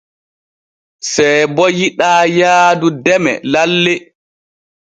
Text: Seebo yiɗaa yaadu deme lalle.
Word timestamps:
Seebo 1.11 1.63
yiɗaa 1.77 2.21
yaadu 2.37 2.87
deme 3.05 3.33
lalle. 3.51 3.93